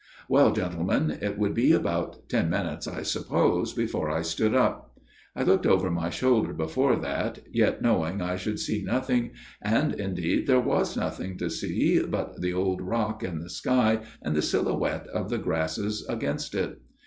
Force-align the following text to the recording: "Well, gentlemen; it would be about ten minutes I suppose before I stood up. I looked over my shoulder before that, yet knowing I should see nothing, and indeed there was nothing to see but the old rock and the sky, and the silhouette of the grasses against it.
"Well, 0.27 0.51
gentlemen; 0.51 1.15
it 1.21 1.37
would 1.37 1.53
be 1.53 1.73
about 1.73 2.27
ten 2.27 2.49
minutes 2.49 2.87
I 2.87 3.03
suppose 3.03 3.71
before 3.71 4.09
I 4.09 4.23
stood 4.23 4.55
up. 4.55 4.99
I 5.35 5.43
looked 5.43 5.67
over 5.67 5.91
my 5.91 6.09
shoulder 6.09 6.53
before 6.53 6.95
that, 6.95 7.37
yet 7.51 7.83
knowing 7.83 8.19
I 8.19 8.35
should 8.35 8.59
see 8.59 8.81
nothing, 8.81 9.29
and 9.61 9.93
indeed 9.93 10.47
there 10.47 10.59
was 10.59 10.97
nothing 10.97 11.37
to 11.37 11.51
see 11.51 12.01
but 12.03 12.41
the 12.41 12.51
old 12.51 12.81
rock 12.81 13.21
and 13.21 13.43
the 13.43 13.49
sky, 13.51 13.99
and 14.23 14.35
the 14.35 14.41
silhouette 14.41 15.05
of 15.09 15.29
the 15.29 15.37
grasses 15.37 16.03
against 16.09 16.55
it. 16.55 16.81